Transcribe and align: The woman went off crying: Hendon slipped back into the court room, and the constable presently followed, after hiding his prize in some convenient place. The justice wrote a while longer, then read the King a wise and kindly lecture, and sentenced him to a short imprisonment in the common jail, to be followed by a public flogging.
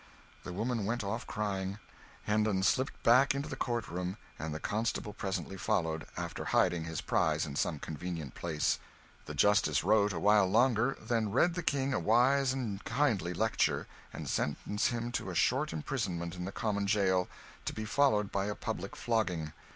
The 0.43 0.51
woman 0.51 0.87
went 0.87 1.03
off 1.03 1.27
crying: 1.27 1.77
Hendon 2.23 2.63
slipped 2.63 3.03
back 3.03 3.35
into 3.35 3.47
the 3.47 3.55
court 3.55 3.87
room, 3.87 4.17
and 4.39 4.51
the 4.51 4.59
constable 4.59 5.13
presently 5.13 5.57
followed, 5.57 6.07
after 6.17 6.45
hiding 6.45 6.85
his 6.85 7.01
prize 7.01 7.45
in 7.45 7.55
some 7.55 7.77
convenient 7.77 8.33
place. 8.33 8.79
The 9.27 9.35
justice 9.35 9.83
wrote 9.83 10.11
a 10.11 10.19
while 10.19 10.47
longer, 10.47 10.97
then 10.99 11.29
read 11.29 11.53
the 11.53 11.61
King 11.61 11.93
a 11.93 11.99
wise 11.99 12.51
and 12.51 12.83
kindly 12.83 13.35
lecture, 13.35 13.85
and 14.11 14.27
sentenced 14.27 14.87
him 14.87 15.11
to 15.11 15.29
a 15.29 15.35
short 15.35 15.71
imprisonment 15.71 16.33
in 16.33 16.45
the 16.45 16.51
common 16.51 16.87
jail, 16.87 17.27
to 17.65 17.71
be 17.73 17.85
followed 17.85 18.31
by 18.31 18.45
a 18.45 18.55
public 18.55 18.95
flogging. 18.95 19.53